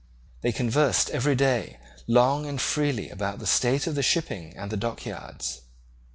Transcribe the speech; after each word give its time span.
They 0.41 0.51
conversed 0.51 1.11
every 1.11 1.35
day 1.35 1.77
long 2.07 2.47
and 2.47 2.59
freely 2.59 3.11
about 3.11 3.37
the 3.37 3.45
state 3.45 3.85
of 3.85 3.93
the 3.93 4.01
shipping 4.01 4.57
and 4.57 4.71
the 4.71 4.75
dock 4.75 5.05
yards. 5.05 5.61